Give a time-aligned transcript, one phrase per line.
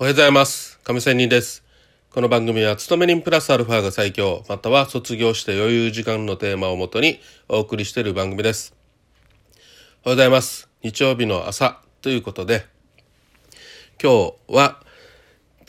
[0.00, 0.80] おはようございます。
[0.82, 1.62] 亀仙人です。
[2.10, 7.20] この番組は、勤め人プラスアルファが最強、または卒業して余裕時間のテーマをもとに
[7.50, 8.74] お送りしている番組です。
[9.52, 9.60] おはよ
[10.04, 10.70] うございます。
[10.82, 12.64] 日曜日の朝ということで、
[14.02, 14.82] 今日は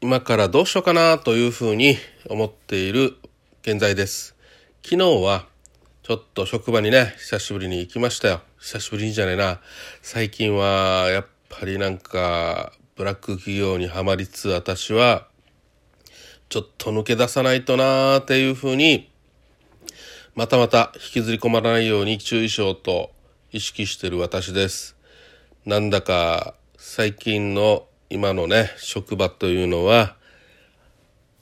[0.00, 1.96] 今からどうしようかなというふうに
[2.28, 3.16] 思っている
[3.62, 4.36] 現在です。
[4.84, 5.46] 昨日は
[6.04, 8.42] ちょっと職場にね、久しぶりに行きましたよ。
[8.60, 9.60] 久しぶりにじゃねえな。
[10.02, 15.26] 最近はやっぱりなんかブラック企業にはまりつつ私は
[16.50, 19.10] ちょっと抜け出さないとなーっていうふうに
[20.34, 23.10] またまた引きずり込まないように注意しようと
[23.52, 24.96] 意識してる私です。
[25.64, 30.14] なんだか最近の今のね職場というのは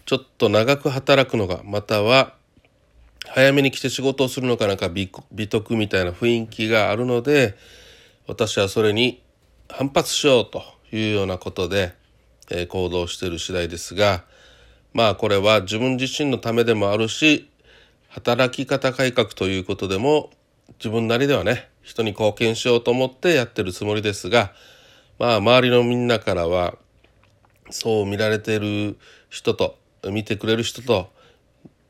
[0.07, 2.35] ちょっと長く働くのがまたは
[3.27, 7.57] 早めに来て仕事をするのかなんか美美徳みたいな雰囲気があるので
[8.29, 9.25] 私はそれに
[9.69, 11.95] 反発しようというようなことで、
[12.51, 14.25] えー行動している次第ですが
[14.93, 17.51] まあこれは自分自身のためでもあるし
[18.09, 20.31] 働き方改革ということでも
[20.79, 24.53] 自分なりではね人に貢献しようと思ってやってるつもりですが
[25.19, 26.75] まあ周りのみんなからは
[27.71, 28.97] そう見られている
[29.29, 29.77] 人と
[30.11, 31.11] 見てくれる人と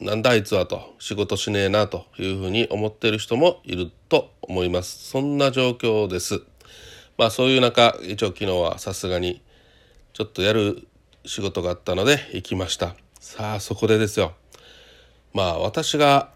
[0.00, 5.10] なんだあいつはと仕事しねえなというふうに思っている人もいると思います。
[5.10, 6.42] そんな状況です。
[7.19, 9.42] まあそういう中一応昨日はさすがに
[10.12, 10.86] ちょっとやる
[11.27, 12.94] 仕事があったので行きました。
[13.20, 14.34] さあそこでですよ。
[15.34, 16.30] まあ私が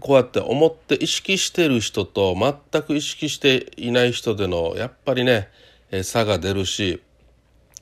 [0.00, 5.48] こうやって思って意識してる人と全く意識していない人でのやっぱりね
[6.02, 7.02] 差が出るし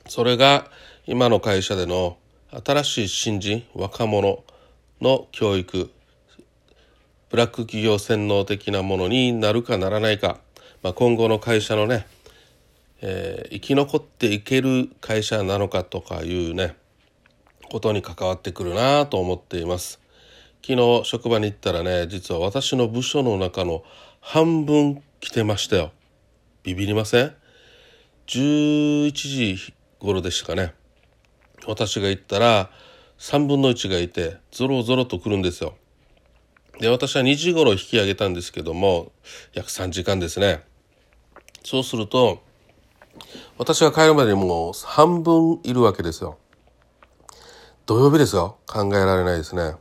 [0.07, 0.69] それが
[1.07, 2.17] 今の会社での
[2.65, 4.43] 新しい新人若者
[5.01, 5.91] の教育
[7.29, 10.39] ブラック企業洗脳的なものになるかならないか、
[10.85, 12.05] まあ、今後の会社のね、
[13.01, 16.75] えー生き残っていける会社なのかとかいうね
[17.71, 19.99] ことに関わってくるなと思っています。
[20.63, 23.83] 昨日職場に行ったらね実は私の部署の中の
[24.21, 25.91] 半分来てましたよ。
[26.61, 27.33] ビビりません
[28.27, 30.75] ？11時頃でしたかね。
[31.65, 32.69] 私が行ったら
[33.17, 35.73] 3分の1がいてゾロゾロと来るんですよ。
[36.79, 39.11] で私は2時頃引き上げたんですけども
[39.55, 40.63] 約3時間ですね。
[41.65, 42.43] そうすると
[43.57, 46.37] 私が帰るまでにもう半分いるわけですよ。
[47.87, 48.57] 土曜日ですよ。
[48.67, 49.73] 考えられないですね。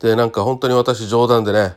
[0.00, 1.76] でなんか本当に私冗談でね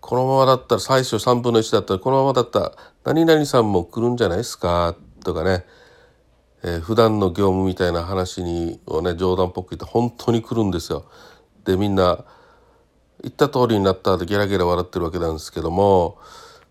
[0.00, 2.72] このままだったら最初3分の1だったらこのままだったら
[3.04, 4.94] 何々さんも来るんじゃないですか？
[5.24, 5.64] とかね、
[6.62, 11.04] えー普段の業務みたいな話にをね冗談っぽく言って本当に来るんですよ。
[11.64, 12.24] でみんな
[13.22, 16.18] 言った通りになったってゲラゲラ笑ってるわけなんですけども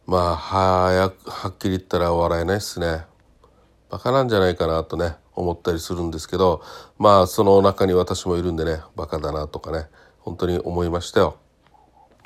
[0.07, 3.01] まあ早くはっきり言ったら笑えないですね。
[3.89, 6.61] バカなんじゃないかなとね思ったりするんですけど
[6.97, 9.87] まあその中に私もいるんでねバカだなとかね
[10.19, 11.37] 本当に思いましたよ。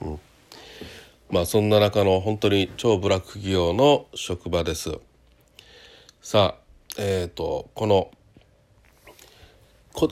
[0.02, 0.20] うん
[1.31, 5.00] まあそんな中の本当に超ブラック企業の職場です。
[6.22, 6.62] さあ
[7.00, 8.12] えっ、とこの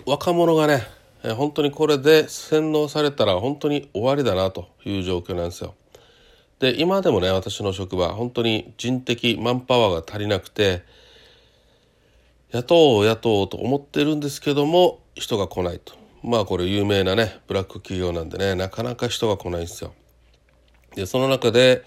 [0.07, 0.87] 若者がね
[1.21, 5.75] えー本当にこれで洗脳されたら本当に終わりだなという状況なんですよ。
[6.59, 10.83] で今でもね私の職場本当に人的マンパワーが足りなくて
[12.51, 15.93] 雇おう雇おうと思ってるんですけども人が来ないと
[16.23, 19.93] まあこれ有名なねブラック企業なんでねなかなか人が来ないんですよ。
[20.95, 21.83] でその中で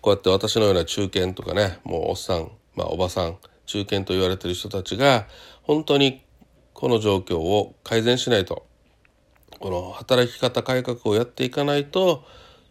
[0.00, 3.36] こうやって私のような中堅とかねもうおっさん、まあ、おばさん
[3.66, 5.26] 中堅と言われてる人たちが
[5.62, 6.22] 本当に
[6.72, 8.66] この状況を改善しないと
[9.58, 12.24] この働き方改革をやっていかないと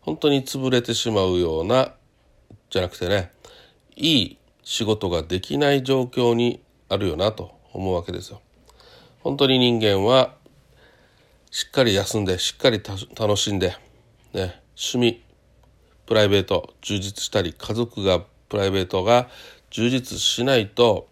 [0.04, 1.94] 本当に潰れてしまうような
[2.70, 3.32] じゃなくてね
[3.96, 8.42] いい仕事ができない状況にあるよなと思うわけですよ。
[9.22, 10.36] 本当に人間は
[11.52, 13.76] しっかり休んでしっかり楽しんで、
[14.34, 15.24] ね、趣味
[16.06, 19.30] プライベート充実したり家族がプライベートが
[19.70, 21.08] 充実しないと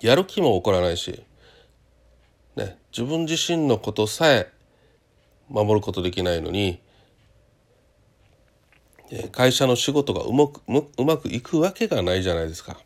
[0.00, 1.24] やる気も起こらないし、
[2.54, 4.52] ね、自分自身のことさえ
[5.48, 6.80] 守ることできないのに
[9.32, 12.78] 会社の仕事がうまくうまくいくわけがないじゃないですか。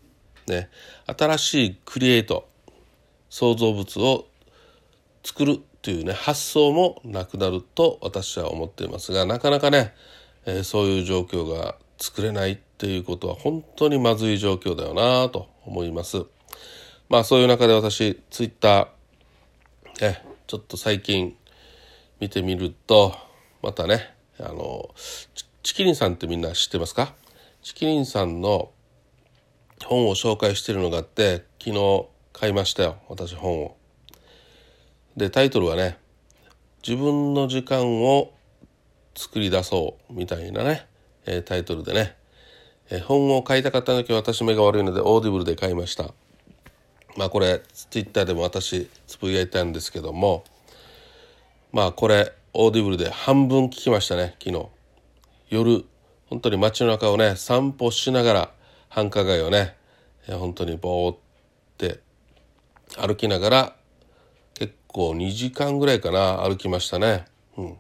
[0.47, 0.69] ね、
[1.07, 2.49] 新しいクリエイト
[3.29, 4.27] 創造物を
[5.23, 9.95] 作るというね発想もなくなると私は思っていますがなかなかね、
[10.45, 16.25] えそういう状況が作れないっていうことは本当にまずい状況だよなと思います。
[17.09, 21.37] まあそういう中で私ツイッターねちょっと最近
[22.19, 23.15] 見てみると
[23.63, 24.91] またねあの
[25.63, 27.15] ちきりんさんってみんな知ってますか？
[27.63, 28.71] ちきりんさんの
[29.85, 33.77] 本を紹介してるのがあって昨日買いましたよ私本を。
[35.17, 35.99] でタイトルはね
[36.87, 38.33] 「自分の時間を
[39.15, 40.87] 作り出そう」みたいなね、
[41.27, 42.17] えー、タイトルでね、
[42.89, 46.15] えー、本を買いたかったんだけ私目が悪いのでオーディブルで買いました。
[47.19, 50.45] まあこれツイッターでも私つぶやいたんですけども
[51.71, 54.67] まあこれオーディブルで半分聞きましたね昨日
[55.51, 55.85] 夜
[56.27, 58.51] 本当に街の中をね散歩しながら
[58.89, 59.77] 繁華街をね
[60.29, 61.19] 本当にぼーっ
[61.77, 62.01] て
[62.97, 63.77] 歩きながら
[64.55, 67.25] 結構2時間ぐらいかな歩きましたね、
[67.57, 67.79] うん、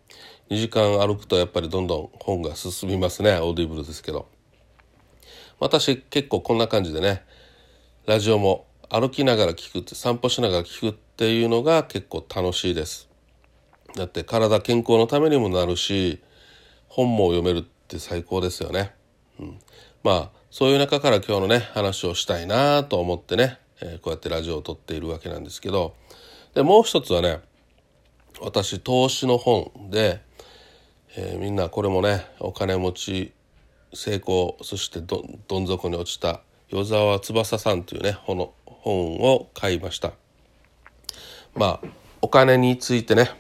[0.50, 4.28] 2時間歩くとやっぱりどんどん本が進みますねオーディブルですけど。
[5.60, 7.22] 私結構こんな感じでね
[8.06, 13.08] ラジオも歩きながら聞くって散歩しながら聞くっていうのが結構楽しいです。
[13.94, 16.20] だって体健康のためにもなるし
[16.90, 18.92] 本も読めるって最高ですよね、
[19.38, 19.58] うん、
[20.04, 25.94] まあそういう中から今日のね話をしたいなと思ってね、えー、こうやってラジオを撮っているわけなんですけど。
[26.54, 27.40] でもう一つはね
[28.40, 30.20] 私投資の本で、
[31.16, 33.32] えー、みんなこれもねお金持ち
[33.94, 35.18] 成功そしてど
[35.60, 36.40] ん底に落ちた
[36.70, 40.12] 与沢翼さんというねこの本を買いました。
[41.54, 41.88] まあ
[42.22, 43.30] お金についてね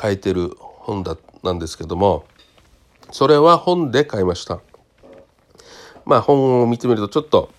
[0.00, 2.24] 書いてる本だなんですけども
[3.10, 4.60] それは本で買いました。
[6.04, 7.50] まあ本を見てみるとちょっと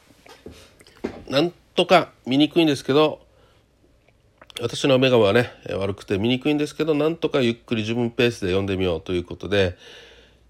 [1.27, 3.21] なんとか見にくいんですけど
[4.61, 9.77] 私の目がはね悪くて見にくいんですけどなんとかゆっくり自分ペースで読んでみようということで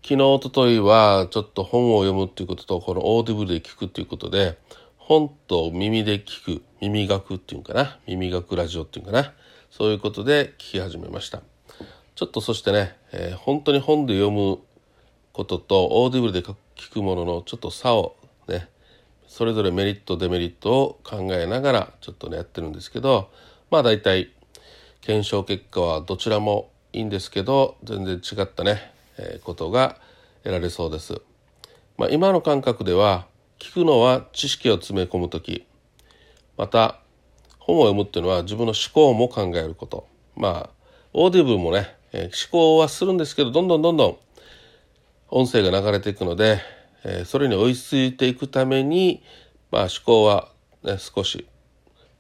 [0.02, 4.58] 昨日おとといはちょっと本を読むっていうこととこのオーディブルで聞くっていうことで
[4.98, 9.34] 本と耳で聞く耳学っていうんかな耳学ラジオっていうかな
[9.70, 11.42] そういうことで聞き始めました。
[12.16, 14.60] ちょっとそしてね、えー、本当に本で読む
[15.34, 16.56] こととオーディブルで聞
[16.94, 18.16] くもののちょっと差を
[18.48, 18.68] ね
[19.28, 23.30] それぞれメリットデメリットを考えながらちょっとねやってるんですけど
[23.70, 24.32] まあ大体
[25.02, 29.98] 検証結果はどちらもいいんですけど全然違ったね、えー、ことが
[30.44, 31.22] 得られそうです。
[31.98, 33.28] まあ、今の感覚では
[33.60, 35.66] 聞くのは知識を詰め込む時
[36.58, 37.02] また
[37.60, 40.70] 本を読むっていうのは自分の思考も考えることまあ
[41.12, 44.18] Audible もね、えー、思考はするんですけどどんどんどんどん
[45.32, 46.62] 音声が流れていくので、
[47.04, 49.24] えー、それに追いついていくために、
[49.72, 50.52] まあ、思考は、
[50.84, 51.48] ね、少し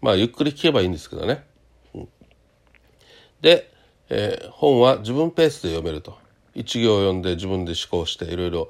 [0.02, 1.44] まあゆっくり聞けばいいんですけどね。
[1.94, 2.08] うん、
[3.42, 3.72] で、
[4.10, 6.18] えー、本は自分ペースで読めると
[6.56, 8.70] 一行読んで自分で思考していろいろ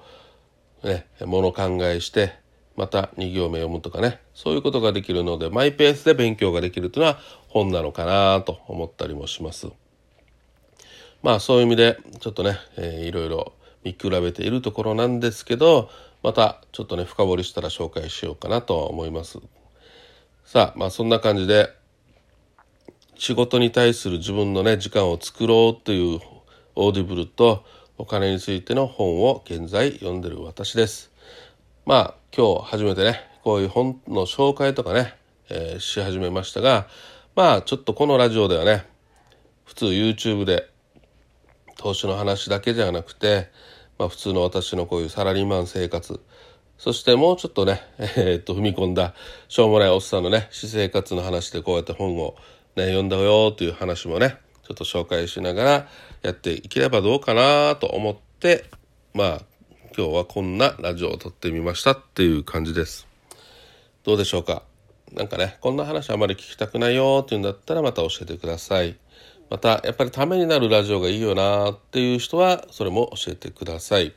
[0.83, 2.33] ねもの考えして
[2.75, 9.67] また2行目読むとかねそういうことができるのでマイペースで勉強ができるというのは本なのかなと思ったりもします。
[11.21, 13.53] まあそういう意味でちょっとね、えー、いろいろ
[13.83, 15.89] 見比べているところなんですけど
[16.21, 19.39] またちょっとね深掘りしたら紹介しようかなと思います。
[20.43, 21.69] さあまあそんな感じで
[23.15, 26.19] 仕事に対する自分のね時間を作ろうという
[26.75, 27.63] Audible と
[27.97, 31.11] お金についての本を現在読んでる私です。
[31.85, 35.15] まあ今日初めてねこういう本の紹介とかね、
[35.49, 36.87] えー、し始めましたが
[37.35, 38.85] まあちょっとこのラジオではね
[39.65, 40.69] 普通 YouTube で
[41.79, 43.49] 投資の話だけじゃなくて、
[43.97, 46.19] まあ、普通の私のこういうサラリーマン生活
[46.77, 49.13] そしてもうちょっとね、 えー、っと踏み込んだ
[49.47, 52.35] しょうもないおっさんのね私生活の話でこうやって本を、
[52.75, 55.87] ね、読んだよという話もねちょっと紹介しながら
[56.21, 58.65] やっていければどうかなと思って
[59.13, 59.41] まあ
[59.97, 63.07] 今日はこんなラジオを撮ってみましたっていう感じです。
[64.03, 64.63] どうでしょうか？
[65.13, 68.95] なんかね、こんな話あまり聞きたくないよっていうんだったらまた教えてください。
[69.49, 74.13] また、やっぱりためになるラジオがいいよなっていう人は、それも教えてください。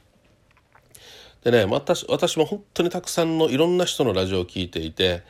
[1.45, 5.23] でね、私私も本当にたくさんのいろんな人のラジオを聴いていて、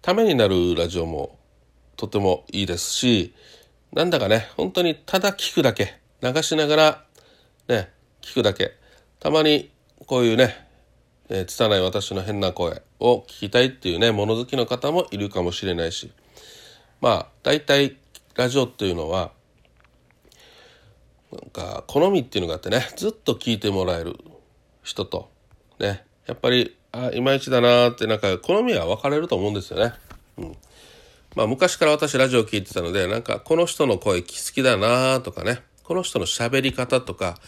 [0.00, 1.38] ためになるラジオも
[1.96, 3.34] とてもいいですし、
[3.92, 7.04] なんだかね、本当にただ聞くだけ、流しながら、
[7.68, 7.90] ね、
[8.22, 8.72] 聞くだけ。
[9.20, 9.70] たまに
[10.06, 10.68] こういうね、
[11.28, 16.10] えー、拙い私の変な声を聞きたいっていうね物好きの方もいるかもしれないし
[17.00, 17.96] まあ大体
[18.34, 19.32] ラジオっていうのは
[21.32, 24.16] なんか好みっていうのがあってねずっと聞いてもらえる
[24.82, 25.30] 人と
[25.78, 26.04] ね。
[26.26, 29.94] やっぱりあいまいちだなってなんか好みは分かれると思うんですよね。
[30.38, 30.56] うん。
[31.36, 35.62] まあ、昔から私ラジオ聞いてたのでなんかこの人の声好きだなとかね。
[35.84, 37.38] この人の喋り方とか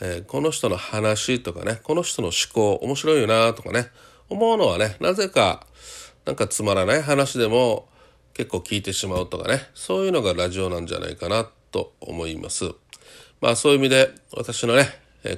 [0.00, 1.80] えー、この人の話とかね。
[1.84, 3.86] この人の思考面白いよなとかね。
[4.28, 5.66] 思うのはねなぜか
[6.24, 7.88] なんかつまらない話でも
[8.32, 9.68] 結構聞いてしまうとかね。
[9.74, 12.74] そういうのがラジオなんじゃないかなと思います。
[13.40, 14.88] まあそういう意味で私のね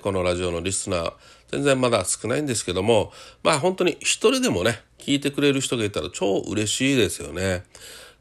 [0.03, 1.13] このラジオのリスナー
[1.49, 3.13] 全然まだ少ないんですけども、
[3.43, 7.65] まあ本当に一人でもね、聞いてくれる人がいたら超嬉しいですよね。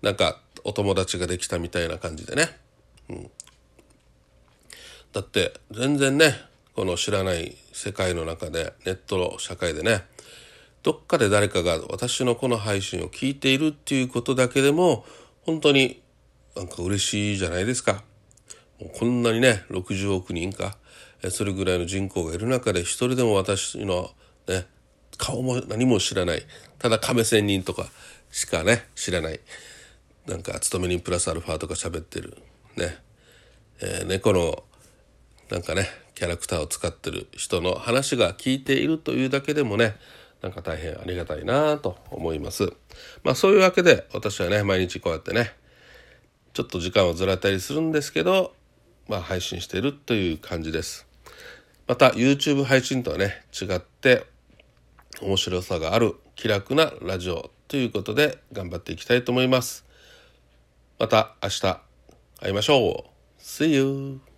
[0.02, 2.56] なんかお友達ができたみたいな感じでね。
[3.10, 3.32] うん、
[5.12, 6.36] だって全然ね、
[6.76, 10.06] この知らない世界の中で、ネットの社会でね、
[10.84, 15.04] どっかで誰かが私のこの配信を聞いているっていうことだけでも、
[15.42, 16.02] 本当に
[16.56, 18.04] なんか嬉しいじゃないですか。
[18.94, 20.78] こんなにね、60億人か、
[21.30, 24.12] それぐらいの人口がいる中で一人でも私の
[24.48, 24.66] ね、
[25.18, 26.44] 顔も何も知らない。
[26.78, 27.88] ただ亀仙人とか
[28.32, 29.40] しかね、知らない。
[30.28, 32.38] なんか、勤め人プラスアルファとか喋ってる。
[32.76, 32.98] ね。
[33.80, 34.64] えー、猫の、
[35.50, 39.96] なんかね、キャラクターを使ってる人の話が聞いているというだけでもね、
[40.42, 42.74] なんか大変ありがたいなと思います。
[43.24, 45.54] まあそういうわけで私はね、毎日こうやってね、
[46.54, 48.54] ちょっと時間をずらったりするんですけど、
[49.08, 51.08] まあ配信しているという感じです。
[51.88, 54.26] また YouTube 配信とはね、違って
[55.22, 59.86] 面白さがある気楽なラジオということで頑張っていきたいと思います。
[61.00, 61.62] また明日
[62.42, 63.42] 会いましょう。
[63.42, 64.35] See you!